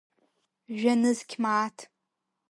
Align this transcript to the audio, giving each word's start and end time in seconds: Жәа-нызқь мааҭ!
Жәа-нызқь 0.77 1.35
мааҭ! 1.41 1.77